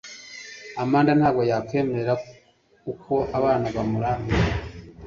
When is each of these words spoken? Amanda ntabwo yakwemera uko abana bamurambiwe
Amanda 0.81 1.11
ntabwo 1.19 1.41
yakwemera 1.51 2.13
uko 2.91 3.13
abana 3.37 3.65
bamurambiwe 3.75 4.45